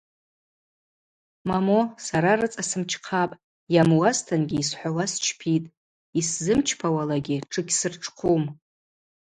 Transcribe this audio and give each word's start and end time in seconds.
Момо, 1.49 1.79
сара 2.05 2.31
рыцӏа 2.39 2.63
сымчхъапӏ– 2.69 3.39
йамуазтынгьи 3.75 4.61
йсхӏвауа 4.61 5.05
счпитӏ, 5.13 5.73
йсзымчпауалагьи 6.19 7.43
тшыгьсыртшхъвум. 7.49 8.43